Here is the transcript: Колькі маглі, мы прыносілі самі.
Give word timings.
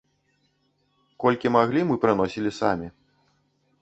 Колькі 1.23 1.47
маглі, 1.57 1.81
мы 1.91 1.95
прыносілі 2.07 2.55
самі. 2.61 2.87